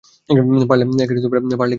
পারলে 0.69 0.83
কীভাবে? 0.99 1.65